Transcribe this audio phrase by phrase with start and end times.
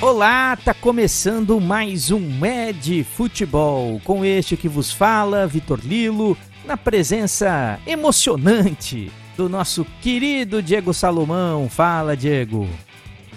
[0.00, 6.76] Olá, tá começando mais um Med Futebol com este que vos fala, Vitor Lilo, na
[6.76, 11.68] presença emocionante do nosso querido Diego Salomão.
[11.68, 12.68] Fala, Diego.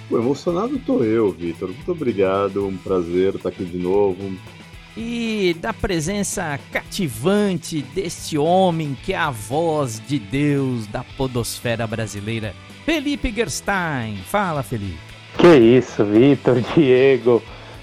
[0.09, 1.70] O emocionado tô eu, Vitor.
[1.70, 4.18] Muito obrigado, um prazer estar aqui de novo.
[4.96, 12.54] E da presença cativante deste homem que é a voz de Deus da podosfera brasileira,
[12.86, 14.18] Felipe Gerstein.
[14.25, 15.00] Fala, Felipe.
[15.38, 17.42] Que isso, Vitor, Diego,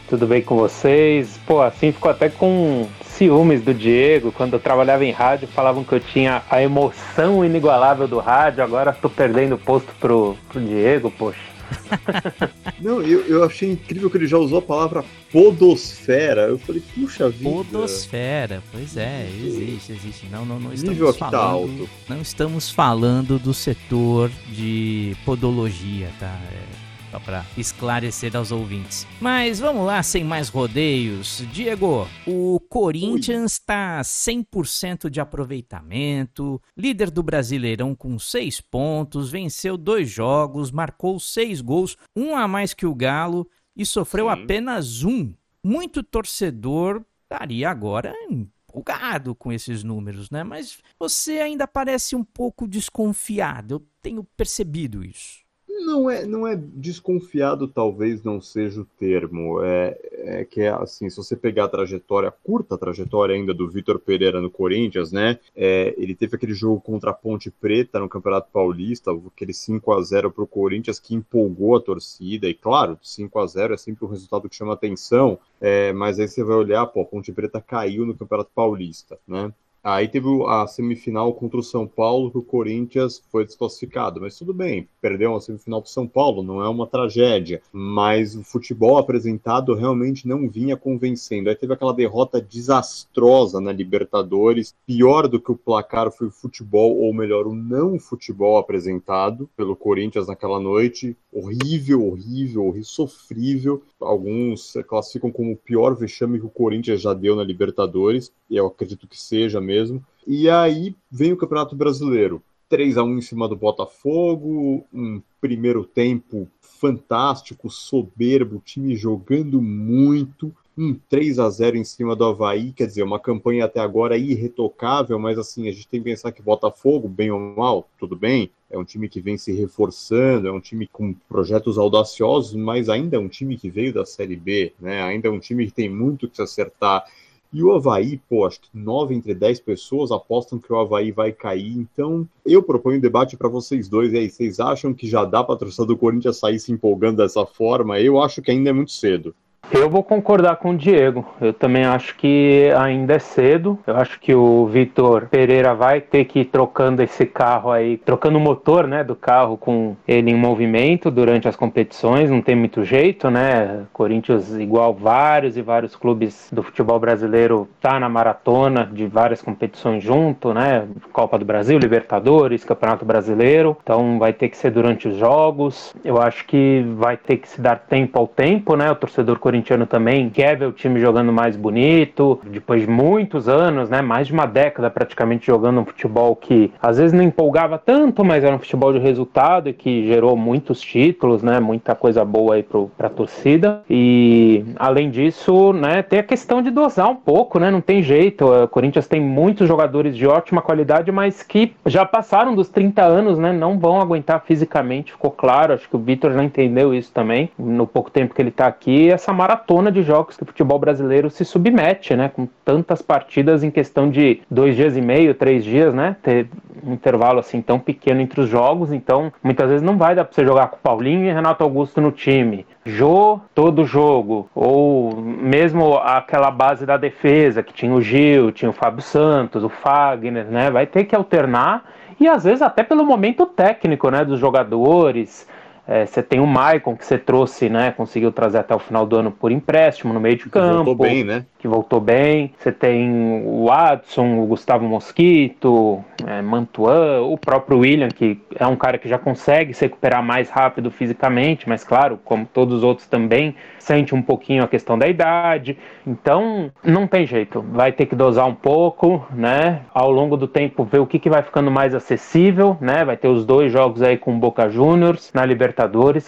[0.08, 1.40] tudo bem com vocês?
[1.46, 4.30] Pô, assim ficou até com ciúmes do Diego.
[4.30, 8.92] Quando eu trabalhava em rádio, falavam que eu tinha a emoção inigualável do rádio, agora
[8.92, 11.47] tô perdendo o posto pro, pro Diego, poxa.
[12.80, 16.42] Não, eu, eu achei incrível que ele já usou a palavra podosfera.
[16.42, 17.50] Eu falei, puxa vida.
[17.50, 20.26] Podosfera, pois é, existe, existe.
[20.30, 21.90] Não, não, não estamos nível aqui falando, tá alto.
[22.08, 26.38] Não estamos falando do setor de podologia, tá?
[26.52, 29.06] É só para esclarecer aos ouvintes.
[29.20, 31.42] Mas vamos lá, sem mais rodeios.
[31.52, 40.10] Diego, o Corinthians está 100% de aproveitamento, líder do Brasileirão com 6 pontos, venceu dois
[40.10, 44.42] jogos, marcou 6 gols, um a mais que o Galo e sofreu Sim.
[44.42, 45.32] apenas um.
[45.64, 50.44] Muito torcedor estaria agora empolgado com esses números, né?
[50.44, 53.74] Mas você ainda parece um pouco desconfiado.
[53.76, 55.47] Eu tenho percebido isso.
[55.80, 59.62] Não é, não é desconfiado, talvez não seja o termo.
[59.62, 63.68] É, é que é assim, se você pegar a trajetória, a curta trajetória ainda do
[63.68, 65.38] Vitor Pereira no Corinthians, né?
[65.54, 70.02] É, ele teve aquele jogo contra a Ponte Preta no Campeonato Paulista, aquele 5 a
[70.02, 72.48] 0 para o Corinthians que empolgou a torcida.
[72.48, 75.38] E claro, 5 a 0 é sempre um resultado que chama atenção.
[75.60, 79.52] É, mas aí você vai olhar, pô, a Ponte Preta caiu no Campeonato Paulista, né?
[79.90, 84.20] Aí teve a semifinal contra o São Paulo, que o Corinthians foi desclassificado.
[84.20, 87.62] Mas tudo bem, perdeu uma semifinal para o São Paulo, não é uma tragédia.
[87.72, 91.48] Mas o futebol apresentado realmente não vinha convencendo.
[91.48, 94.74] Aí teve aquela derrota desastrosa na Libertadores.
[94.86, 99.74] Pior do que o placar foi o futebol, ou melhor, o não futebol apresentado pelo
[99.74, 101.16] Corinthians naquela noite.
[101.32, 103.82] Horrível, horrível, horrível sofrível.
[103.98, 108.66] Alguns classificam como o pior vexame que o Corinthians já deu na Libertadores, e eu
[108.66, 109.77] acredito que seja mesmo.
[110.26, 112.42] E aí vem o Campeonato Brasileiro.
[112.68, 120.54] 3 a 1 em cima do Botafogo, um primeiro tempo fantástico, soberbo, time jogando muito,
[120.76, 125.18] um 3 a 0 em cima do Havaí, quer dizer, uma campanha até agora irretocável,
[125.18, 128.78] mas assim, a gente tem que pensar que Botafogo, bem ou mal, tudo bem, é
[128.78, 133.18] um time que vem se reforçando, é um time com projetos audaciosos, mas ainda é
[133.18, 135.02] um time que veio da Série B, né?
[135.02, 137.04] Ainda é um time que tem muito que se acertar.
[137.50, 141.32] E o Havaí, pô, acho que 9 entre 10 pessoas apostam que o Havaí vai
[141.32, 141.78] cair.
[141.78, 144.12] Então, eu proponho um debate para vocês dois.
[144.12, 147.16] E aí, vocês acham que já dá para a torcida do Corinthians sair se empolgando
[147.16, 147.98] dessa forma?
[147.98, 149.34] Eu acho que ainda é muito cedo.
[149.70, 151.26] Eu vou concordar com o Diego.
[151.40, 153.78] Eu também acho que ainda é cedo.
[153.86, 158.38] Eu acho que o Vitor Pereira vai ter que ir trocando esse carro aí, trocando
[158.38, 162.30] o motor, né, do carro com ele em movimento durante as competições.
[162.30, 163.84] Não tem muito jeito, né?
[163.92, 170.02] Corinthians igual vários e vários clubes do futebol brasileiro tá na maratona de várias competições
[170.02, 170.88] junto, né?
[171.12, 173.76] Copa do Brasil, Libertadores, Campeonato Brasileiro.
[173.82, 175.94] Então vai ter que ser durante os jogos.
[176.02, 178.90] Eu acho que vai ter que se dar tempo ao tempo, né?
[178.90, 183.48] O torcedor corintiano corintiano também quer ver o time jogando mais bonito, depois de muitos
[183.48, 187.76] anos, né, mais de uma década praticamente jogando um futebol que às vezes não empolgava
[187.76, 192.24] tanto, mas era um futebol de resultado e que gerou muitos títulos, né, muita coisa
[192.24, 193.82] boa aí para a torcida.
[193.90, 198.46] E além disso, né, tem a questão de dosar um pouco, né, não tem jeito.
[198.46, 203.38] O Corinthians tem muitos jogadores de ótima qualidade, mas que já passaram dos 30 anos,
[203.38, 205.74] né, não vão aguentar fisicamente, ficou claro.
[205.74, 209.10] Acho que o Vitor já entendeu isso também no pouco tempo que ele está aqui.
[209.10, 212.28] Essa maratona de jogos que o futebol brasileiro se submete, né?
[212.28, 216.16] Com tantas partidas em questão de dois dias e meio, três dias, né?
[216.20, 216.48] Ter
[216.84, 220.34] um intervalo assim tão pequeno entre os jogos, então muitas vezes não vai dar para
[220.34, 222.66] você jogar com o Paulinho e Renato Augusto no time.
[222.84, 228.74] Jô todo jogo, ou mesmo aquela base da defesa que tinha o Gil, tinha o
[228.74, 230.70] Fábio Santos, o Fagner, né?
[230.70, 231.84] Vai ter que alternar
[232.20, 235.46] e às vezes até pelo momento técnico, né, dos jogadores
[235.88, 237.92] É, você tem o Maicon, que você trouxe, né?
[237.92, 240.84] Conseguiu trazer até o final do ano por empréstimo no meio de campo.
[240.84, 241.46] Voltou bem, né?
[241.58, 242.52] Que voltou bem.
[242.58, 248.76] Você tem o Adson, o Gustavo Mosquito, é, Mantuan, o próprio William, que é um
[248.76, 253.06] cara que já consegue se recuperar mais rápido fisicamente, mas claro, como todos os outros
[253.06, 255.78] também, sente um pouquinho a questão da idade.
[256.06, 257.64] Então, não tem jeito.
[257.72, 259.80] Vai ter que dosar um pouco, né?
[259.94, 263.04] Ao longo do tempo, ver o que, que vai ficando mais acessível, né?
[263.04, 265.77] Vai ter os dois jogos aí com Boca Juniors na Libertadores,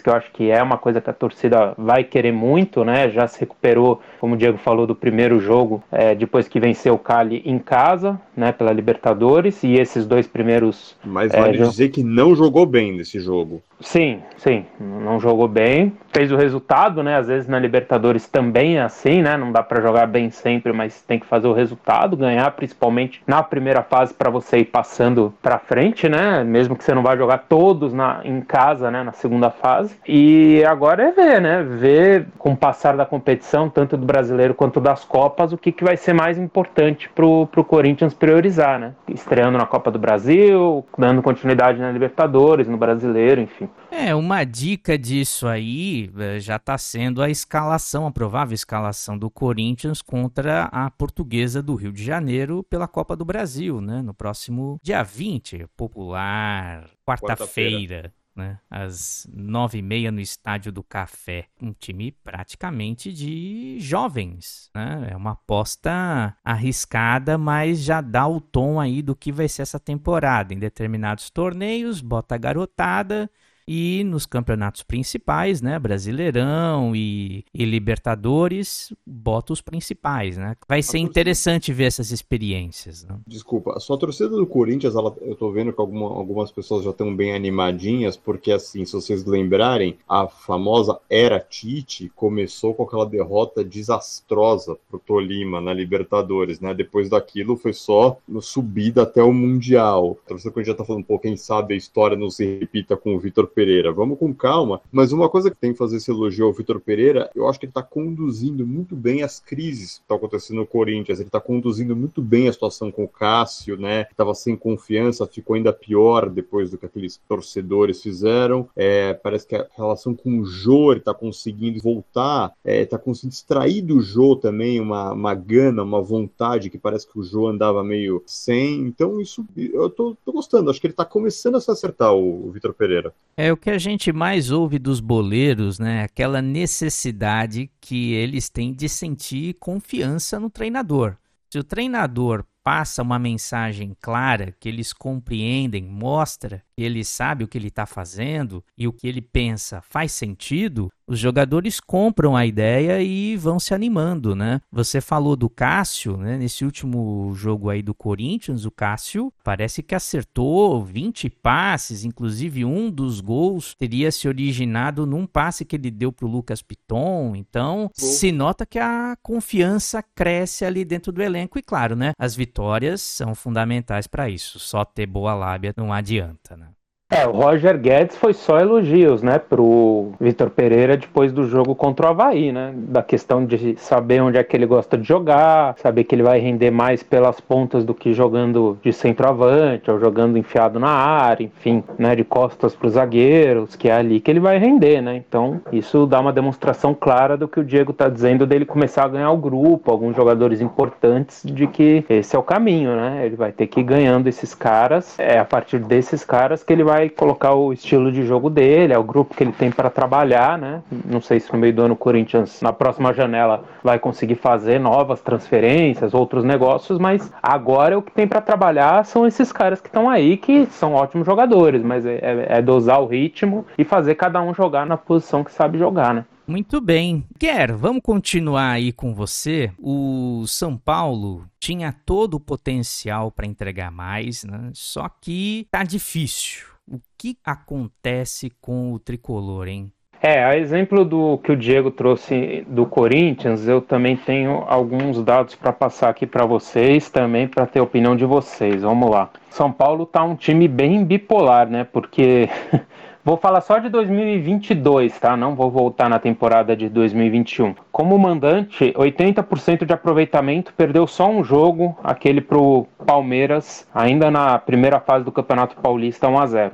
[0.03, 3.11] que eu acho que é uma coisa que a torcida vai querer muito, né?
[3.11, 6.99] Já se recuperou, como o Diego falou, do primeiro jogo, é, depois que venceu o
[6.99, 8.53] Cali em casa, né?
[8.53, 10.97] Pela Libertadores, e esses dois primeiros.
[11.05, 13.63] Mas vale é, dizer que não jogou bem nesse jogo.
[13.81, 15.97] Sim, sim, não jogou bem.
[16.13, 17.17] Fez o resultado, né?
[17.17, 19.39] Às vezes na Libertadores também é assim, né?
[19.39, 23.43] Não dá para jogar bem sempre, mas tem que fazer o resultado, ganhar principalmente na
[23.43, 26.45] primeira fase para você ir passando para frente, né?
[26.45, 29.03] Mesmo que você não vá jogar todos na, em casa, né?
[29.03, 29.97] Na segunda fase.
[30.07, 31.63] E agora é ver, né?
[31.63, 35.85] Ver com o passar da competição, tanto do brasileiro quanto das Copas, o que, que
[35.85, 38.93] vai ser mais importante pro, pro Corinthians priorizar, né?
[39.09, 43.70] Estreando na Copa do Brasil, dando continuidade na Libertadores, no brasileiro, enfim.
[43.91, 49.29] É, uma dica disso aí eh, já está sendo a escalação, a provável escalação do
[49.29, 54.01] Corinthians contra a portuguesa do Rio de Janeiro pela Copa do Brasil, né?
[54.01, 58.13] No próximo dia 20, popular, quarta-feira.
[58.35, 61.49] né, às nove e meia no Estádio do Café.
[61.61, 65.09] Um time praticamente de jovens, né?
[65.11, 69.81] É uma aposta arriscada, mas já dá o tom aí do que vai ser essa
[69.81, 70.55] temporada.
[70.55, 73.31] Em determinados torneios, bota a garotada,
[73.73, 80.57] e nos campeonatos principais, né, Brasileirão e, e Libertadores, bota os principais, né?
[80.69, 83.05] Vai ser interessante ver essas experiências.
[83.05, 83.17] Né?
[83.25, 86.91] Desculpa, a sua torcida do Corinthians, ela, eu tô vendo que alguma, algumas pessoas já
[86.91, 93.07] estão bem animadinhas, porque assim, se vocês lembrarem, a famosa era Tite começou com aquela
[93.07, 96.75] derrota desastrosa pro Tolima na Libertadores, né?
[96.75, 100.19] Depois daquilo foi só subida até o Mundial.
[100.25, 102.97] A torcida do Corinthians já tá falando, pô, quem sabe a história não se repita
[102.97, 103.60] com o Vitor Pereira.
[103.93, 104.81] Vamos com calma.
[104.91, 107.67] Mas uma coisa que tem que fazer esse elogio ao Vitor Pereira, eu acho que
[107.67, 111.19] ele está conduzindo muito bem as crises que estão acontecendo no Corinthians.
[111.19, 114.07] Ele está conduzindo muito bem a situação com o Cássio, né?
[114.11, 118.69] Estava sem confiança, ficou ainda pior depois do que aqueles torcedores fizeram.
[118.75, 123.35] É, parece que a relação com o Jô está conseguindo voltar, está é, tá conseguindo
[123.35, 127.83] extrair do Jô também uma, uma gana, uma vontade que parece que o Jô andava
[127.85, 128.81] meio sem.
[128.81, 130.71] Então, isso eu tô, tô gostando.
[130.71, 133.13] Acho que ele está começando a se acertar, o, o Vitor Pereira.
[133.43, 136.03] É o que a gente mais ouve dos boleiros, né?
[136.03, 141.17] Aquela necessidade que eles têm de sentir confiança no treinador.
[141.51, 147.47] Se o treinador passa uma mensagem clara, que eles compreendem, mostra que ele sabe o
[147.47, 152.47] que ele está fazendo e o que ele pensa faz sentido, os jogadores compram a
[152.47, 154.63] ideia e vão se animando, né?
[154.73, 156.39] Você falou do Cássio, né?
[156.39, 162.91] Nesse último jogo aí do Corinthians, o Cássio parece que acertou 20 passes, inclusive um
[162.91, 167.37] dos gols teria se originado num passe que ele deu para o Lucas Piton.
[167.37, 172.13] Então, se nota que a confiança cresce ali dentro do elenco e claro, né?
[172.19, 174.59] As vitórias são fundamentais para isso.
[174.59, 176.70] Só ter boa lábia não adianta, né?
[177.13, 182.07] É, o Roger Guedes foi só elogios, né, pro Vitor Pereira depois do jogo contra
[182.07, 182.73] o Havaí, né?
[182.73, 186.39] Da questão de saber onde é que ele gosta de jogar, saber que ele vai
[186.39, 191.83] render mais pelas pontas do que jogando de centroavante ou jogando enfiado na área, enfim,
[191.99, 195.17] né, de costas para os zagueiros, que é ali que ele vai render, né?
[195.17, 199.09] Então, isso dá uma demonstração clara do que o Diego tá dizendo dele começar a
[199.09, 203.27] ganhar o grupo, alguns jogadores importantes, de que esse é o caminho, né?
[203.27, 206.85] Ele vai ter que ir ganhando esses caras, é a partir desses caras que ele
[206.85, 209.89] vai vai colocar o estilo de jogo dele, é o grupo que ele tem para
[209.89, 210.83] trabalhar, né?
[211.05, 214.79] Não sei se no meio do ano o Corinthians, na próxima janela, vai conseguir fazer
[214.79, 219.89] novas transferências, outros negócios, mas agora o que tem para trabalhar são esses caras que
[219.89, 224.15] estão aí, que são ótimos jogadores, mas é, é, é dosar o ritmo e fazer
[224.17, 226.25] cada um jogar na posição que sabe jogar, né?
[226.47, 227.25] Muito bem.
[227.39, 229.71] Quer, vamos continuar aí com você.
[229.79, 234.71] O São Paulo tinha todo o potencial para entregar mais, né?
[234.75, 236.71] Só que tá difícil.
[236.91, 239.93] O que acontece com o tricolor, hein?
[240.21, 245.55] É, a exemplo do que o Diego trouxe do Corinthians, eu também tenho alguns dados
[245.55, 248.83] para passar aqui para vocês, também para ter a opinião de vocês.
[248.83, 249.31] Vamos lá.
[249.49, 251.85] São Paulo tá um time bem bipolar, né?
[251.85, 252.49] Porque
[253.23, 255.37] Vou falar só de 2022, tá?
[255.37, 257.75] Não vou voltar na temporada de 2021.
[257.93, 264.99] Como mandante, 80% de aproveitamento, perdeu só um jogo, aquele pro Palmeiras, ainda na primeira
[265.01, 266.73] fase do Campeonato Paulista, 1 a 0.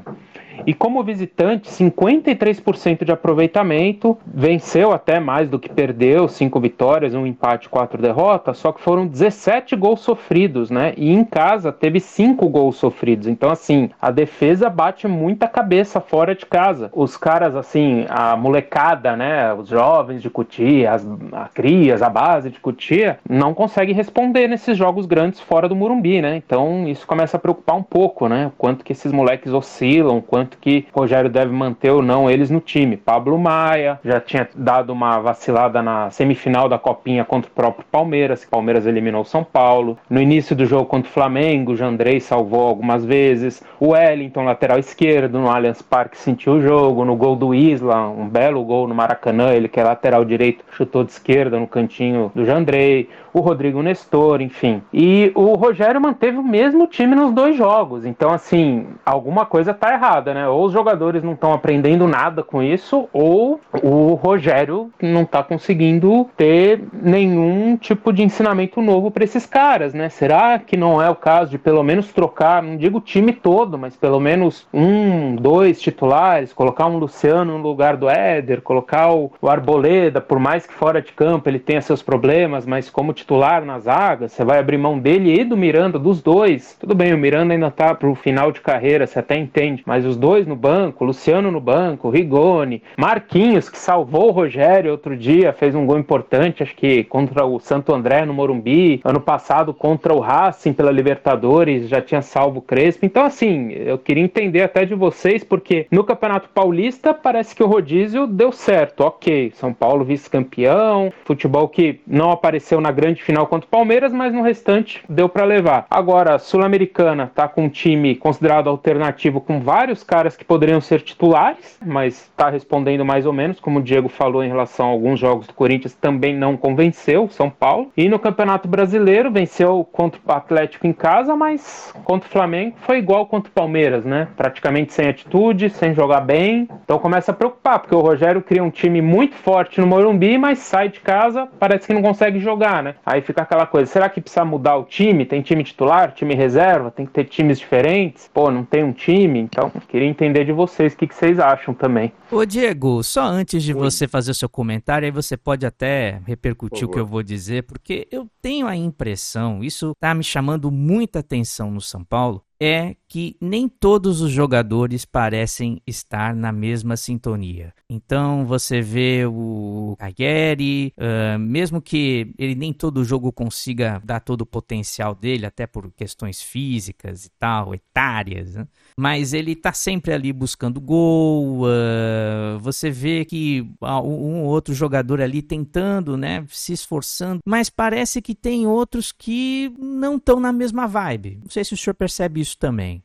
[0.66, 7.26] E como visitante, 53% de aproveitamento, venceu até mais do que perdeu, cinco vitórias, um
[7.26, 10.94] empate, quatro derrotas, só que foram 17 gols sofridos, né?
[10.96, 13.26] E em casa teve cinco gols sofridos.
[13.26, 16.90] Então, assim, a defesa bate muita cabeça fora de casa.
[16.92, 19.52] Os caras, assim, a molecada, né?
[19.54, 24.76] Os jovens de Cutia, as a crias, a base de Cutia, não consegue responder nesses
[24.76, 26.36] jogos grandes fora do Murumbi, né?
[26.36, 28.46] Então, isso começa a preocupar um pouco, né?
[28.46, 32.60] O quanto que esses moleques oscilam, quanto que Rogério deve manter ou não eles no
[32.60, 32.96] time.
[32.96, 38.44] Pablo Maia já tinha dado uma vacilada na semifinal da Copinha contra o próprio Palmeiras,
[38.44, 39.98] que Palmeiras eliminou São Paulo.
[40.08, 43.62] No início do jogo contra o Flamengo, Jandrei salvou algumas vezes.
[43.80, 47.04] O Wellington, lateral esquerdo, no Allianz Parque, sentiu o jogo.
[47.04, 51.04] No gol do Isla, um belo gol no Maracanã, ele que é lateral direito, chutou
[51.04, 54.82] de esquerda no cantinho do Jandrei o Rodrigo Nestor, enfim.
[54.90, 58.06] E o Rogério manteve o mesmo time nos dois jogos.
[58.06, 60.46] Então, assim, alguma coisa tá errada, né?
[60.46, 66.28] Ou os jogadores não estão aprendendo nada com isso, ou o Rogério não tá conseguindo
[66.36, 70.10] ter nenhum tipo de ensinamento novo para esses caras, né?
[70.10, 73.78] Será que não é o caso de pelo menos trocar, não digo o time todo,
[73.78, 79.32] mas pelo menos um, dois titulares, colocar um Luciano no lugar do Éder, colocar o,
[79.40, 83.64] o Arboleda, por mais que fora de campo ele tenha seus problemas, mas como titular
[83.64, 86.76] na zaga, você vai abrir mão dele e do Miranda, dos dois.
[86.78, 90.16] Tudo bem, o Miranda ainda tá pro final de carreira, você até entende, mas os
[90.16, 95.74] dois no banco, Luciano no banco, Rigoni, Marquinhos, que salvou o Rogério outro dia, fez
[95.74, 100.20] um gol importante, acho que contra o Santo André no Morumbi, ano passado contra o
[100.20, 103.06] Racing pela Libertadores, já tinha salvo o Crespo.
[103.06, 107.66] Então, assim, eu queria entender até de vocês, porque no Campeonato Paulista parece que o
[107.66, 109.52] rodízio deu certo, ok.
[109.54, 114.32] São Paulo vice-campeão, futebol que não apareceu na grande grande final contra o Palmeiras, mas
[114.32, 115.86] no restante deu para levar.
[115.88, 121.78] Agora, Sul-Americana tá com um time considerado alternativo com vários caras que poderiam ser titulares,
[121.84, 125.46] mas está respondendo mais ou menos, como o Diego falou em relação a alguns jogos
[125.46, 127.92] do Corinthians, também não convenceu São Paulo.
[127.96, 132.98] E no Campeonato Brasileiro venceu contra o Atlético em casa, mas contra o Flamengo foi
[132.98, 134.28] igual contra o Palmeiras, né?
[134.36, 136.68] Praticamente sem atitude, sem jogar bem.
[136.84, 140.58] Então começa a preocupar, porque o Rogério cria um time muito forte no Morumbi, mas
[140.60, 142.94] sai de casa, parece que não consegue jogar, né?
[143.04, 145.24] Aí fica aquela coisa, será que precisa mudar o time?
[145.24, 148.30] Tem time titular, time reserva, tem que ter times diferentes?
[148.32, 149.38] Pô, não tem um time?
[149.40, 152.12] Então, queria entender de vocês o que, que vocês acham também.
[152.30, 153.78] Ô Diego, só antes de Oi.
[153.78, 157.64] você fazer o seu comentário, aí você pode até repercutir o que eu vou dizer,
[157.64, 162.94] porque eu tenho a impressão, isso tá me chamando muita atenção no São Paulo, é
[163.08, 167.72] que nem todos os jogadores parecem estar na mesma sintonia.
[167.88, 174.42] Então você vê o Cagliari, uh, mesmo que ele nem todo jogo consiga dar todo
[174.42, 178.66] o potencial dele, até por questões físicas e tal, etárias, né?
[178.98, 181.64] mas ele tá sempre ali buscando gol.
[181.64, 188.20] Uh, você vê que um ou outro jogador ali tentando, né, se esforçando, mas parece
[188.20, 191.38] que tem outros que não estão na mesma vibe.
[191.42, 193.02] Não sei se o senhor percebe isso também.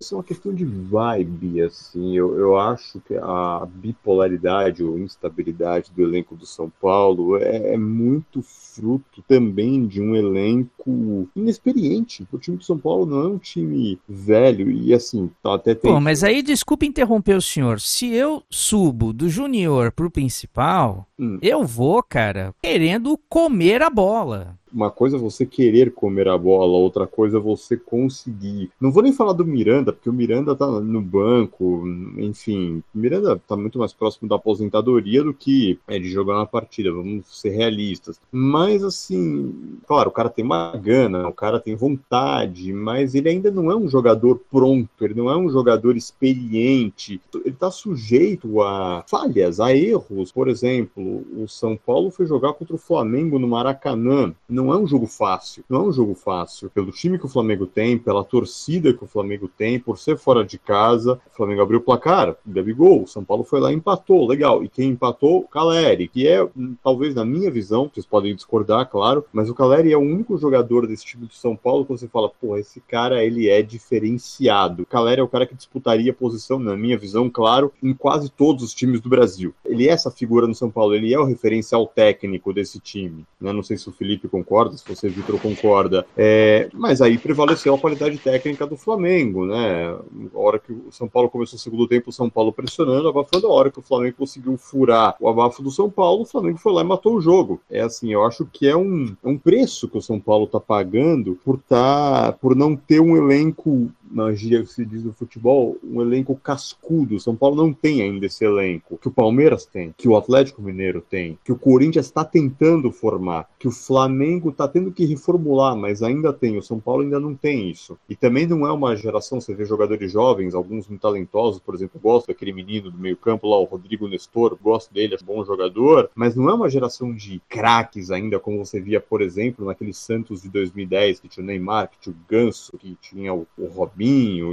[0.00, 2.16] Isso é uma questão de vibe, assim.
[2.16, 7.76] Eu, eu acho que a bipolaridade ou instabilidade do elenco do São Paulo é, é
[7.76, 12.26] muito fruto também de um elenco inexperiente.
[12.30, 15.90] O time do São Paulo não é um time velho e assim, tá até tem.
[15.90, 17.80] Bom, mas aí desculpe interromper o senhor.
[17.80, 21.38] Se eu subo do junior pro principal, hum.
[21.42, 24.56] eu vou, cara, querendo comer a bola.
[24.72, 28.70] Uma coisa é você querer comer a bola, outra coisa é você conseguir.
[28.80, 31.84] Não vou nem falar do Miranda, porque o Miranda tá no banco,
[32.16, 32.82] enfim.
[32.94, 37.26] Miranda tá muito mais próximo da aposentadoria do que é, de jogar uma partida, vamos
[37.40, 38.20] ser realistas.
[38.30, 43.50] Mas, assim, claro, o cara tem uma gana, o cara tem vontade, mas ele ainda
[43.50, 47.20] não é um jogador pronto, ele não é um jogador experiente.
[47.44, 50.32] Ele tá sujeito a falhas, a erros.
[50.32, 54.86] Por exemplo, o São Paulo foi jogar contra o Flamengo no Maracanã não é um
[54.86, 55.64] jogo fácil.
[55.68, 56.68] Não é um jogo fácil.
[56.70, 60.44] Pelo time que o Flamengo tem, pela torcida que o Flamengo tem, por ser fora
[60.44, 64.26] de casa, o Flamengo abriu o placar, Gabigol, o São Paulo foi lá e empatou,
[64.26, 64.64] legal.
[64.64, 65.44] E quem empatou?
[65.44, 66.46] Caleri, que é,
[66.82, 70.86] talvez na minha visão, vocês podem discordar, claro, mas o Caleri é o único jogador
[70.86, 74.82] desse time do São Paulo que você fala, pô, esse cara, ele é diferenciado.
[74.82, 78.64] O Caleri é o cara que disputaria posição, na minha visão, claro, em quase todos
[78.64, 79.54] os times do Brasil.
[79.64, 83.24] Ele é essa figura no São Paulo, ele é o referencial técnico desse time.
[83.40, 83.52] Né?
[83.52, 86.06] Não sei se o Felipe concorda concorda, se você, Vitor, concorda.
[86.16, 89.94] É, mas aí prevaleceu a qualidade técnica do Flamengo, né?
[90.34, 93.46] A hora que o São Paulo começou o segundo tempo, o São Paulo pressionando, abafando
[93.46, 96.72] a hora que o Flamengo conseguiu furar o abafo do São Paulo, o Flamengo foi
[96.72, 97.60] lá e matou o jogo.
[97.70, 100.58] É assim, eu acho que é um, é um preço que o São Paulo tá
[100.58, 106.00] pagando por, tá, por não ter um elenco magia que se diz no futebol, um
[106.00, 107.16] elenco cascudo.
[107.16, 110.62] O São Paulo não tem ainda esse elenco que o Palmeiras tem, que o Atlético
[110.62, 115.76] Mineiro tem, que o Corinthians está tentando formar, que o Flamengo está tendo que reformular,
[115.76, 116.56] mas ainda tem.
[116.56, 117.98] O São Paulo ainda não tem isso.
[118.08, 122.00] E também não é uma geração, você vê jogadores jovens, alguns muito talentosos, por exemplo,
[122.00, 126.34] gosto daquele menino do meio-campo lá, o Rodrigo Nestor, gosto dele, é bom jogador, mas
[126.34, 130.48] não é uma geração de craques ainda, como você via, por exemplo, naquele Santos de
[130.48, 133.97] 2010, que tinha o Neymar, que tinha o Ganso, que tinha o, o Robinho,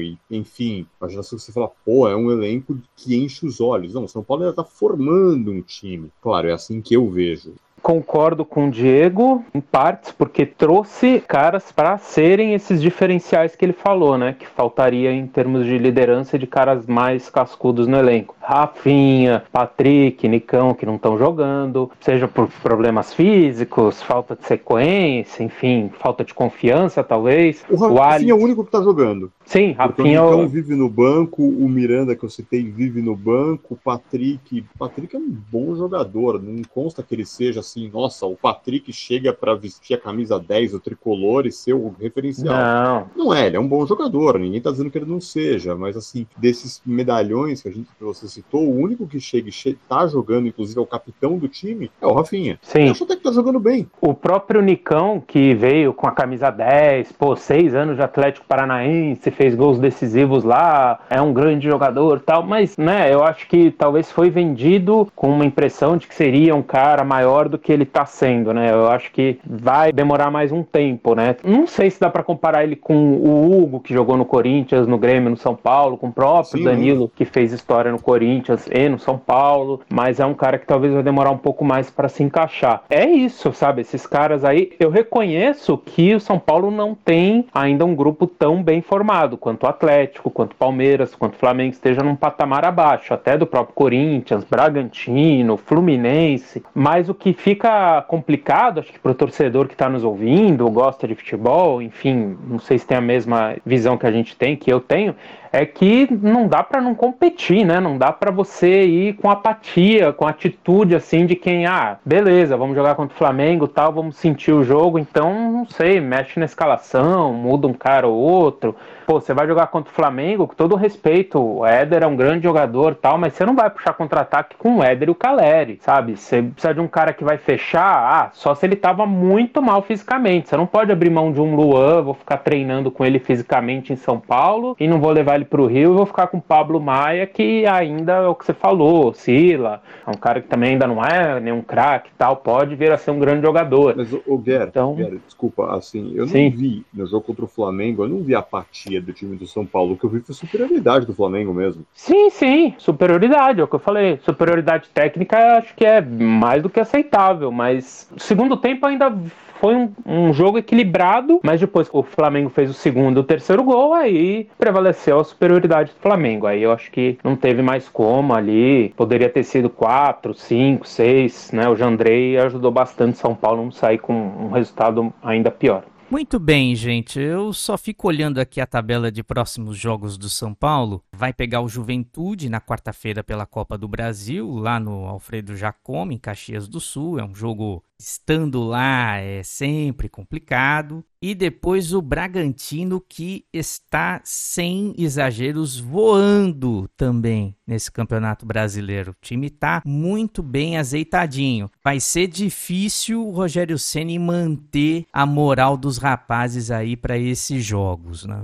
[0.01, 3.93] e enfim, geração que você fala, pô, é um elenco que enche os olhos.
[3.93, 6.11] Não, o São Paulo ainda está formando um time.
[6.21, 7.53] Claro, é assim que eu vejo
[7.85, 13.73] concordo com o Diego em partes, porque trouxe caras para serem esses diferenciais que ele
[13.73, 14.35] falou, né?
[14.39, 18.35] Que faltaria em termos de liderança de caras mais cascudos no elenco.
[18.41, 25.91] Rafinha, Patrick, Nicão, que não estão jogando, seja por problemas físicos, falta de sequência, enfim,
[25.99, 27.63] falta de confiança, talvez.
[27.69, 29.31] O Rafinha o é o único que está jogando.
[29.45, 30.23] Sim, Rafinha.
[30.23, 33.77] O Nicão é vive no banco, o Miranda, que eu citei, vive no banco, o
[33.77, 34.65] Patrick.
[34.79, 39.33] Patrick é um bom jogador, não consta que ele seja assim nossa, o Patrick chega
[39.33, 42.55] para vestir a camisa 10, o tricolor e ser o referencial.
[42.55, 43.25] Não.
[43.25, 45.97] Não é, ele é um bom jogador, ninguém tá dizendo que ele não seja, mas
[45.97, 50.07] assim, desses medalhões que a gente que você citou, o único que chega e tá
[50.07, 52.59] jogando, inclusive é o capitão do time, é o Rafinha.
[52.61, 52.85] Sim.
[52.85, 53.87] Eu acho até que tá jogando bem.
[53.99, 59.31] O próprio Nicão, que veio com a camisa 10, pô, seis anos de Atlético Paranaense,
[59.31, 64.11] fez gols decisivos lá, é um grande jogador tal, mas, né, eu acho que talvez
[64.11, 68.05] foi vendido com uma impressão de que seria um cara maior do que ele tá
[68.05, 68.71] sendo, né?
[68.71, 71.35] Eu acho que vai demorar mais um tempo, né?
[71.43, 74.97] Não sei se dá para comparar ele com o Hugo, que jogou no Corinthians, no
[74.97, 78.89] Grêmio, no São Paulo, com o próprio Sim, Danilo, que fez história no Corinthians e
[78.89, 82.09] no São Paulo, mas é um cara que talvez vai demorar um pouco mais para
[82.09, 82.83] se encaixar.
[82.89, 83.81] É isso, sabe?
[83.81, 88.61] Esses caras aí, eu reconheço que o São Paulo não tem ainda um grupo tão
[88.61, 93.13] bem formado quanto o Atlético, quanto o Palmeiras, quanto o Flamengo esteja num patamar abaixo,
[93.13, 99.13] até do próprio Corinthians, Bragantino, Fluminense, mas o que fica complicado, acho que para o
[99.13, 103.55] torcedor que está nos ouvindo, gosta de futebol, enfim, não sei se tem a mesma
[103.63, 105.15] visão que a gente tem, que eu tenho,
[105.55, 107.79] é que não dá para não competir, né?
[107.79, 112.75] Não dá para você ir com apatia, com atitude assim de quem, ah, beleza, vamos
[112.75, 117.31] jogar contra o Flamengo, tal, vamos sentir o jogo, então não sei, mexe na escalação,
[117.31, 118.75] muda um cara ou outro.
[119.07, 122.43] Pô, você vai jogar contra o Flamengo, com todo respeito, o Éder é um grande
[122.43, 126.17] jogador, tal, mas você não vai puxar contra-ataque com o Éder e o Caleri, sabe?
[126.17, 129.83] Você precisa de um cara que vai fechar, ah, só se ele tava muito mal
[129.83, 130.49] fisicamente.
[130.49, 133.95] Você não pode abrir mão de um Luan, vou ficar treinando com ele fisicamente em
[133.95, 136.41] São Paulo e não vou levar ele ele pro Rio e vou ficar com o
[136.41, 140.71] Pablo Maia, que ainda é o que você falou, oscila, é um cara que também
[140.71, 143.95] ainda não é nenhum craque tal, pode vir a ser um grande jogador.
[143.95, 144.95] Mas, o Guerra, então...
[145.25, 146.49] desculpa, assim, eu não Sim.
[146.49, 149.65] vi no jogo contra o Flamengo, eu não vi a apatia do time do São
[149.65, 151.85] Paulo, o que eu vi foi superioridade do Flamengo mesmo.
[151.93, 156.69] Sim, sim, superioridade, é o que eu falei, superioridade técnica acho que é mais do
[156.69, 159.13] que aceitável, mas segundo tempo ainda
[159.59, 163.93] foi um, um, jogo equilibrado, mas depois o Flamengo fez o segundo o terceiro gol,
[163.93, 166.47] aí prevaleceu a superioridade do Flamengo.
[166.47, 168.93] Aí eu acho que não teve mais como ali.
[168.95, 171.67] Poderia ter sido quatro, cinco, seis, né?
[171.67, 175.83] O Jandrei ajudou bastante São Paulo não sair com um resultado ainda pior.
[176.09, 177.19] Muito bem, gente.
[177.19, 181.03] Eu só fico olhando aqui a tabela de próximos jogos do São Paulo.
[181.11, 186.19] Vai pegar o Juventude na quarta-feira pela Copa do Brasil, lá no Alfredo Jacome, em
[186.19, 187.19] Caxias do Sul.
[187.19, 191.03] É um jogo estando lá é sempre complicado.
[191.21, 199.09] E depois o Bragantino, que está, sem exageros, voando também nesse campeonato brasileiro.
[199.11, 201.71] O time está muito bem azeitadinho.
[201.83, 208.23] Vai ser difícil o Rogério Ceni manter a moral dos rapazes aí para esses jogos.
[208.23, 208.43] Né?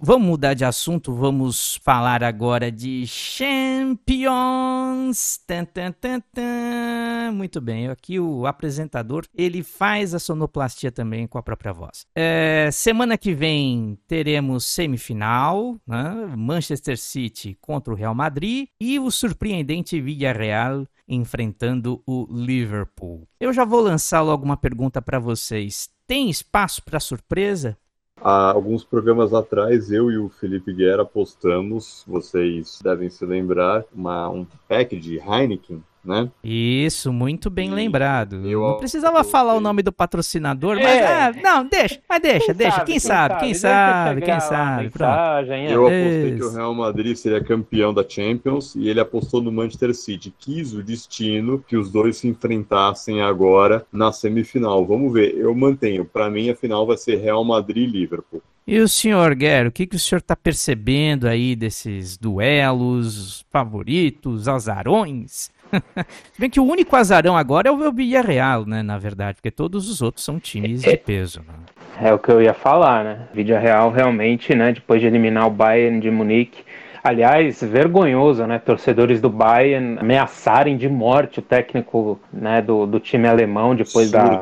[0.00, 4.22] Vamos mudar de assunto, vamos falar agora de Champions.
[5.46, 7.32] Tan, tan, tan, tan.
[7.34, 8.91] Muito bem, aqui o apresentador
[9.34, 12.06] ele faz a sonoplastia também com a própria voz.
[12.14, 16.32] É, semana que vem teremos semifinal, né?
[16.36, 23.26] Manchester City contra o Real Madrid e o surpreendente Villarreal enfrentando o Liverpool.
[23.40, 25.88] Eu já vou lançar logo uma pergunta para vocês.
[26.06, 27.76] Tem espaço para surpresa?
[28.24, 34.28] Há alguns programas atrás, eu e o Felipe Guerra postamos, vocês devem se lembrar, uma,
[34.28, 36.28] um pack de Heineken né?
[36.42, 38.48] Isso, muito bem e lembrado.
[38.48, 40.82] Eu, não precisava falar o nome do patrocinador, é.
[40.82, 42.76] mas ah, não, deixa, mas deixa, quem deixa.
[42.76, 45.52] Sabe, quem, sabe, quem sabe, quem sabe, quem sabe.
[45.52, 45.72] É.
[45.72, 49.94] Eu apostei que o Real Madrid seria campeão da Champions e ele apostou no Manchester
[49.94, 50.34] City.
[50.38, 54.84] Quis o destino que os dois se enfrentassem agora na semifinal.
[54.84, 55.36] Vamos ver.
[55.36, 56.04] Eu mantenho.
[56.04, 58.42] Para mim, a final vai ser Real Madrid e Liverpool.
[58.64, 64.46] E o senhor Guerra, o que, que o senhor está percebendo aí desses duelos, favoritos,
[64.46, 65.50] azarões?
[66.38, 70.02] Bem que o único azarão agora é o Villarreal, né, na verdade, porque todos os
[70.02, 71.40] outros são times de peso.
[71.40, 72.08] Né?
[72.08, 73.28] É o que eu ia falar, né?
[73.32, 76.64] Villarreal realmente, né, depois de eliminar o Bayern de Munique,
[77.04, 78.60] Aliás, vergonhoso, né?
[78.60, 84.40] Torcedores do Bayern ameaçarem de morte o técnico né, do, do time alemão depois da,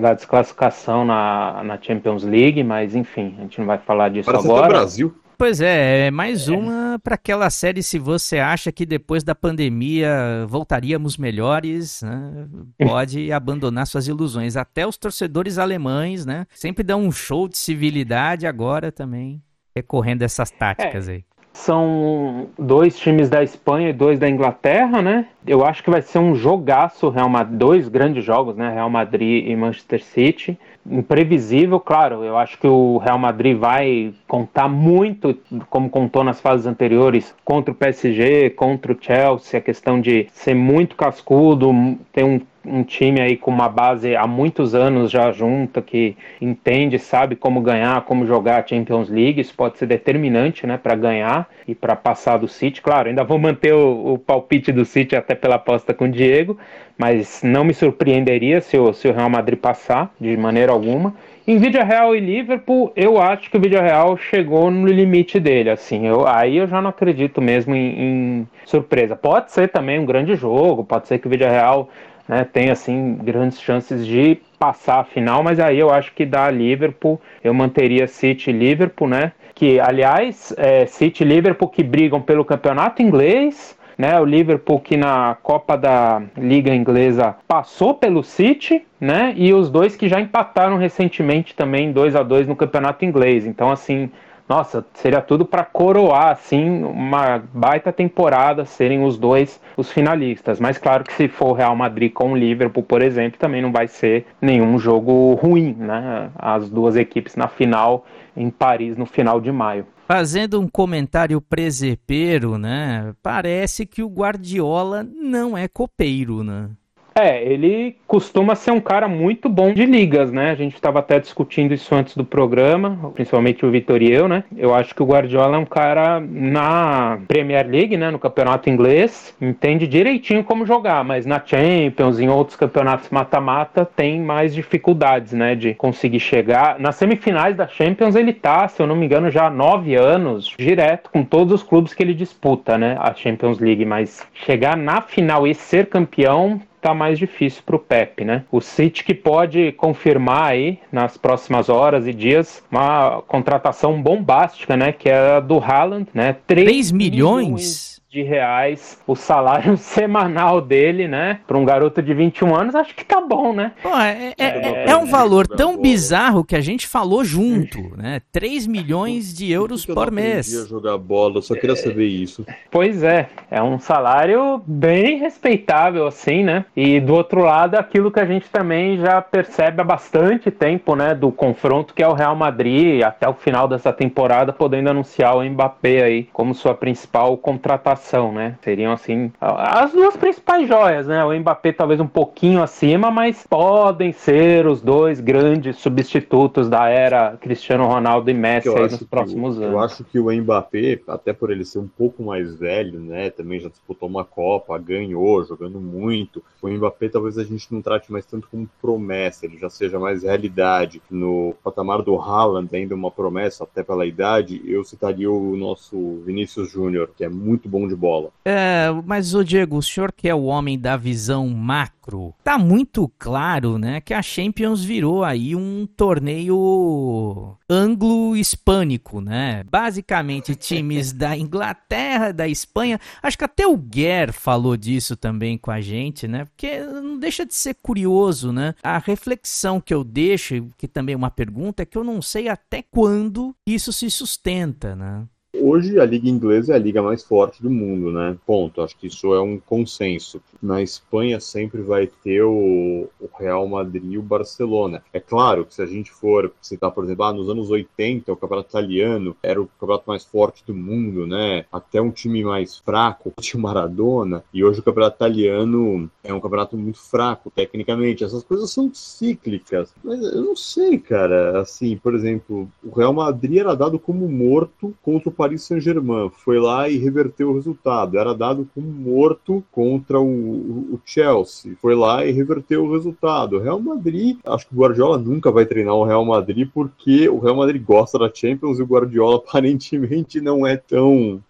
[0.00, 4.46] da desclassificação na, na Champions League, mas enfim, a gente não vai falar disso Parece
[4.46, 4.66] agora.
[4.66, 5.12] Até Brasil.
[5.38, 10.44] Pois é, é mais uma para aquela série se você acha que depois da pandemia
[10.48, 12.48] voltaríamos melhores, né?
[12.84, 14.56] pode abandonar suas ilusões.
[14.56, 16.44] Até os torcedores alemães, né?
[16.52, 19.40] Sempre dão um show de civilidade agora também,
[19.76, 21.12] recorrendo a essas táticas é.
[21.12, 21.24] aí.
[21.58, 25.26] São dois times da Espanha e dois da Inglaterra, né?
[25.46, 28.72] Eu acho que vai ser um jogaço, Real Madrid, dois grandes jogos, né?
[28.72, 30.58] Real Madrid e Manchester City.
[30.88, 32.22] Imprevisível, claro.
[32.22, 35.36] Eu acho que o Real Madrid vai contar muito,
[35.68, 40.54] como contou nas fases anteriores, contra o PSG, contra o Chelsea, a questão de ser
[40.54, 41.72] muito cascudo,
[42.12, 46.98] ter um um time aí com uma base há muitos anos já junta, que entende,
[46.98, 51.48] sabe como ganhar, como jogar a Champions League, isso pode ser determinante, né, para ganhar
[51.66, 52.80] e para passar do City.
[52.80, 56.58] Claro, ainda vou manter o, o, palpite do City até pela aposta com o Diego,
[56.96, 61.14] mas não me surpreenderia se o, se o Real Madrid passar de maneira alguma.
[61.48, 65.70] Em Vídeo Real e Liverpool, eu acho que o Vídeo Real chegou no limite dele,
[65.70, 66.06] assim.
[66.06, 69.16] Eu, aí eu já não acredito mesmo em, em, surpresa.
[69.16, 71.88] Pode ser também um grande jogo, pode ser que o Vídeo Real
[72.28, 76.50] né, tem assim grandes chances de passar a final, mas aí eu acho que dá
[76.50, 79.32] Liverpool, eu manteria City e Liverpool, né?
[79.54, 84.18] Que aliás, é, City e Liverpool que brigam pelo campeonato inglês, né?
[84.20, 89.32] O Liverpool que na Copa da Liga Inglesa passou pelo City, né?
[89.36, 93.46] E os dois que já empataram recentemente também 2 a 2 no campeonato inglês.
[93.46, 94.10] Então assim,
[94.48, 100.58] nossa, seria tudo para coroar assim uma baita temporada, serem os dois os finalistas.
[100.58, 103.86] Mas claro que se for Real Madrid com o Liverpool, por exemplo, também não vai
[103.86, 106.30] ser nenhum jogo ruim, né?
[106.36, 108.06] As duas equipes na final
[108.36, 109.86] em Paris no final de maio.
[110.06, 113.12] Fazendo um comentário presepeiro, né?
[113.22, 116.70] Parece que o Guardiola não é copeiro, né?
[117.18, 120.52] É, ele costuma ser um cara muito bom de ligas, né?
[120.52, 124.44] A gente estava até discutindo isso antes do programa, principalmente o Vitor e eu, né?
[124.56, 128.08] Eu acho que o Guardiola é um cara na Premier League, né?
[128.12, 134.20] No campeonato inglês, entende direitinho como jogar, mas na Champions, em outros campeonatos mata-mata, tem
[134.20, 135.56] mais dificuldades, né?
[135.56, 136.78] De conseguir chegar.
[136.78, 140.54] Nas semifinais da Champions, ele tá, se eu não me engano, já há nove anos,
[140.56, 142.96] direto com todos os clubes que ele disputa, né?
[143.00, 147.78] A Champions League, mas chegar na final e ser campeão tá mais difícil para o
[147.78, 148.44] Pep, né?
[148.50, 154.92] O City que pode confirmar aí nas próximas horas e dias uma contratação bombástica, né?
[154.92, 156.36] Que é a do Haaland, né?
[156.46, 157.46] 3, 3 milhões?
[157.46, 161.40] milhões de reais o salário semanal dele, né?
[161.46, 163.72] Para um garoto de 21 anos, acho que tá bom, né?
[163.82, 168.22] Pô, é, é, é, é, um valor tão bizarro que a gente falou junto, né?
[168.32, 170.52] 3 milhões de euros por, por mês.
[170.52, 172.46] Eu jogar bola, só queria saber isso.
[172.70, 176.64] Pois é, é um salário bem respeitável, assim, né?
[176.74, 181.14] E do outro lado, aquilo que a gente também já percebe há bastante tempo, né?
[181.14, 185.44] Do confronto que é o Real Madrid até o final dessa temporada, podendo anunciar o
[185.44, 187.97] Mbappé aí como sua principal contratação
[188.32, 188.56] né?
[188.62, 191.24] Seriam assim as duas principais joias, né?
[191.24, 197.36] O Mbappé talvez um pouquinho acima, mas podem ser os dois grandes substitutos da era
[197.40, 199.72] Cristiano Ronaldo e Messi nos próximos anos.
[199.72, 203.30] Eu acho que o Mbappé, até por ele ser um pouco mais velho, né?
[203.30, 206.42] Também já disputou uma Copa, ganhou, jogando muito.
[206.62, 210.22] O Mbappé talvez a gente não trate mais tanto como promessa, ele já seja mais
[210.22, 211.02] realidade.
[211.10, 216.70] No patamar do Haaland, ainda uma promessa, até pela idade, eu citaria o nosso Vinícius
[216.70, 218.30] Júnior, que é muito bom de bola.
[218.44, 223.10] É, mas o Diego, o senhor que é o homem da visão macro, tá muito
[223.18, 229.62] claro, né, que a Champions virou aí um torneio anglo-hispânico, né?
[229.70, 235.70] Basicamente times da Inglaterra, da Espanha, acho que até o Guer falou disso também com
[235.70, 236.46] a gente, né?
[236.46, 238.74] Porque não deixa de ser curioso, né?
[238.82, 242.48] A reflexão que eu deixo, que também é uma pergunta, é que eu não sei
[242.48, 245.26] até quando isso se sustenta, né?
[245.60, 248.36] Hoje a liga inglesa é a liga mais forte do mundo, né?
[248.46, 248.82] Ponto.
[248.82, 250.40] Acho que isso é um consenso.
[250.62, 255.02] Na Espanha sempre vai ter o, o Real Madrid e o Barcelona.
[255.12, 258.36] É claro que se a gente for citar, por exemplo, ah, nos anos 80 o
[258.36, 261.64] campeonato italiano era o campeonato mais forte do mundo, né?
[261.72, 266.40] Até um time mais fraco tinha o Maradona e hoje o campeonato italiano é um
[266.40, 268.24] campeonato muito fraco tecnicamente.
[268.24, 269.94] Essas coisas são cíclicas.
[270.02, 271.60] Mas eu não sei, cara.
[271.60, 276.30] Assim, por exemplo, o Real Madrid era dado como morto contra o Paris Saint-Germain.
[276.30, 278.18] Foi lá e reverteu o resultado.
[278.18, 281.74] Era dado como morto contra o, o Chelsea.
[281.80, 283.58] Foi lá e reverteu o resultado.
[283.58, 287.56] Real Madrid, acho que o Guardiola nunca vai treinar o Real Madrid porque o Real
[287.56, 291.42] Madrid gosta da Champions e o Guardiola aparentemente não é tão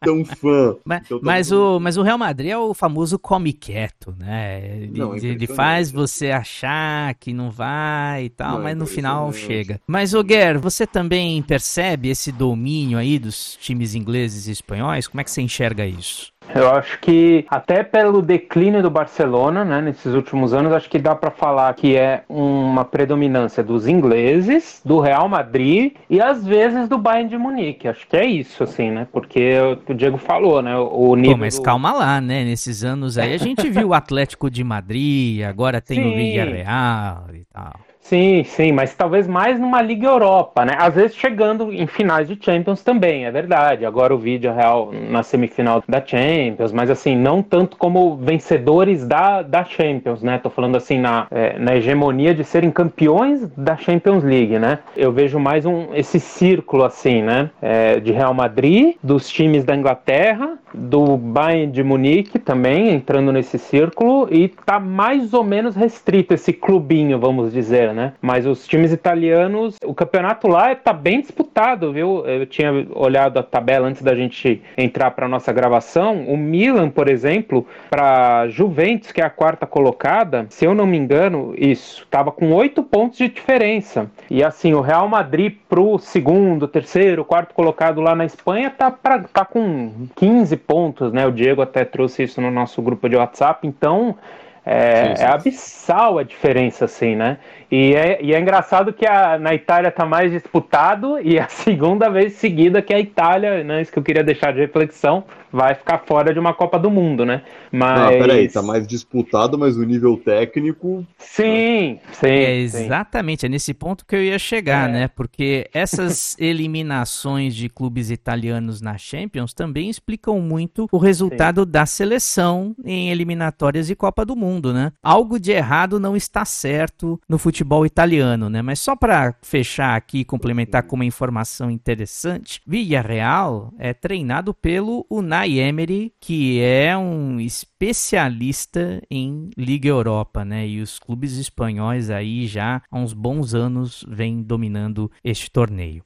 [0.00, 0.76] tão fã.
[0.84, 4.82] Mas, então, mas o, mas o Real Madrid é o famoso come quieto, né?
[4.82, 8.86] Ele, não, é ele faz você achar que não vai e tal, não, mas no
[8.86, 9.80] final chega.
[9.86, 15.06] Mas, o Guer, você também percebe esse domínio aí dos times ingleses e espanhóis?
[15.06, 16.32] Como é que você enxerga isso?
[16.54, 21.14] Eu acho que até pelo declínio do Barcelona, né, nesses últimos anos, acho que dá
[21.14, 26.98] para falar que é uma predominância dos ingleses, do Real Madrid e às vezes do
[26.98, 27.88] Bayern de Munique.
[27.88, 29.06] Acho que é isso, assim, né?
[29.12, 29.56] Porque
[29.88, 30.76] o Diego falou, né?
[30.76, 31.32] O nível.
[31.32, 31.62] Pô, mas do...
[31.62, 32.44] calma lá, né?
[32.44, 36.12] Nesses anos aí a gente viu o Atlético de Madrid, agora tem Sim.
[36.12, 37.87] o Villarreal e tal.
[38.08, 40.72] Sim, sim, mas talvez mais numa Liga Europa, né?
[40.78, 43.84] Às vezes chegando em finais de Champions também, é verdade.
[43.84, 49.42] Agora o vídeo real na semifinal da Champions, mas assim, não tanto como vencedores da,
[49.42, 50.38] da Champions, né?
[50.38, 54.78] Tô falando assim na, é, na hegemonia de serem campeões da Champions League, né?
[54.96, 57.50] Eu vejo mais um esse círculo assim, né?
[57.60, 63.58] É, de Real Madrid, dos times da Inglaterra, do Bayern de Munique também entrando nesse
[63.58, 67.97] círculo e tá mais ou menos restrito esse clubinho, vamos dizer, né?
[68.20, 72.24] Mas os times italianos, o campeonato lá tá bem disputado, viu?
[72.26, 76.24] Eu tinha olhado a tabela antes da gente entrar para nossa gravação.
[76.26, 80.96] O Milan, por exemplo, para Juventus, que é a quarta colocada, se eu não me
[80.96, 84.10] engano, isso, tava com oito pontos de diferença.
[84.30, 89.20] E assim, o Real Madrid pro segundo, terceiro, quarto colocado lá na Espanha tá, pra,
[89.20, 91.26] tá com 15 pontos, né?
[91.26, 94.16] O Diego até trouxe isso no nosso grupo de WhatsApp, então
[94.64, 95.22] é, sim, sim.
[95.22, 97.38] é abissal a diferença, assim, né?
[97.70, 102.08] E é, e é engraçado que a, na Itália está mais disputado e a segunda
[102.08, 105.98] vez seguida que a Itália, né, isso que eu queria deixar de reflexão, vai ficar
[106.06, 107.42] fora de uma Copa do Mundo, né?
[107.72, 108.00] Mas...
[108.00, 111.06] Não, peraí, tá mais disputado, mas o nível técnico...
[111.16, 112.26] Sim, sim.
[112.26, 113.46] É exatamente, sim.
[113.46, 114.92] é nesse ponto que eu ia chegar, é.
[114.92, 115.08] né?
[115.08, 121.70] Porque essas eliminações de clubes italianos na Champions também explicam muito o resultado sim.
[121.70, 124.92] da seleção em eliminatórias de Copa do Mundo, né?
[125.02, 128.62] Algo de errado não está certo no futebol futebol italiano, né?
[128.62, 135.58] Mas só para fechar aqui complementar com uma informação interessante, Villarreal é treinado pelo Unai
[135.58, 140.68] Emery, que é um especialista em Liga Europa, né?
[140.68, 146.04] E os clubes espanhóis aí já há uns bons anos vêm dominando este torneio.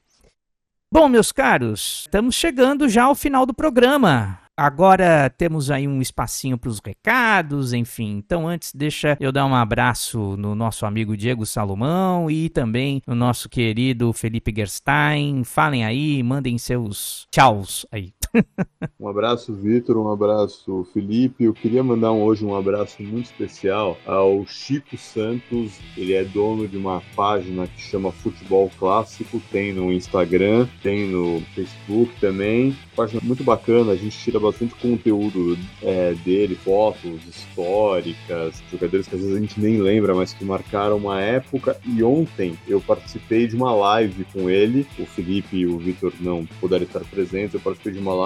[0.91, 4.42] Bom, meus caros, estamos chegando já ao final do programa.
[4.55, 8.17] Agora temos aí um espacinho para os recados, enfim.
[8.17, 13.15] Então, antes, deixa eu dar um abraço no nosso amigo Diego Salomão e também no
[13.15, 15.43] nosso querido Felipe Gerstein.
[15.43, 18.13] Falem aí, mandem seus tchauz aí.
[18.99, 21.43] um abraço, Vitor, um abraço, Felipe.
[21.43, 25.79] Eu queria mandar hoje um abraço muito especial ao Chico Santos.
[25.95, 31.41] Ele é dono de uma página que chama Futebol Clássico, tem no Instagram, tem no
[31.53, 32.75] Facebook também.
[32.95, 39.21] Página muito bacana, a gente tira bastante conteúdo é, dele, fotos históricas, jogadores que às
[39.21, 41.77] vezes a gente nem lembra, mas que marcaram uma época.
[41.85, 44.87] E ontem eu participei de uma live com ele.
[44.97, 47.53] O Felipe e o Vitor não puderam estar presentes.
[47.53, 48.22] Eu participei de uma live,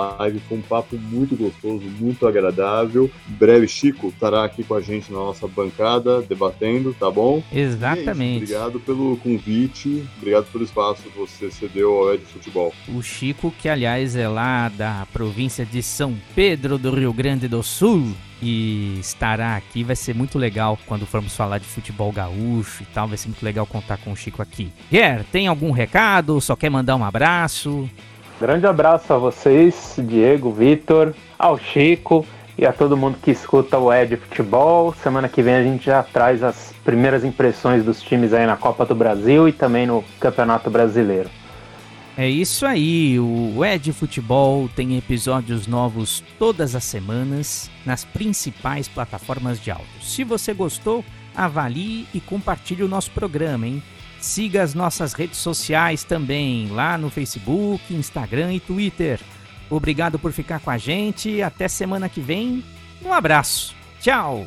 [0.47, 3.09] foi um papo muito gostoso, muito agradável.
[3.29, 7.43] Em breve, Chico estará aqui com a gente na nossa bancada, debatendo, tá bom?
[7.53, 8.53] Exatamente.
[8.53, 12.73] É obrigado pelo convite, obrigado pelo espaço que você cedeu ao Ed Futebol.
[12.87, 17.47] O Chico, que aliás é lá da província de São são Pedro do Rio Grande
[17.47, 19.83] do Sul e estará aqui.
[19.83, 23.07] Vai ser muito legal quando formos falar de futebol gaúcho e tal.
[23.07, 24.71] Vai ser muito legal contar com o Chico aqui.
[24.89, 26.39] Guer, tem algum recado?
[26.39, 27.89] Só quer mandar um abraço?
[28.39, 32.23] Grande abraço a vocês, Diego, Vitor, ao Chico
[32.55, 34.93] e a todo mundo que escuta o Ed Futebol.
[34.93, 38.85] Semana que vem a gente já traz as primeiras impressões dos times aí na Copa
[38.85, 41.31] do Brasil e também no Campeonato Brasileiro.
[42.15, 49.59] É isso aí, o Ed Futebol tem episódios novos todas as semanas nas principais plataformas
[49.59, 49.87] de áudio.
[50.01, 51.03] Se você gostou,
[51.35, 53.83] avalie e compartilhe o nosso programa, hein?
[54.19, 59.19] Siga as nossas redes sociais também, lá no Facebook, Instagram e Twitter.
[59.69, 61.41] Obrigado por ficar com a gente.
[61.41, 62.63] Até semana que vem.
[63.03, 63.75] Um abraço.
[64.01, 64.45] Tchau.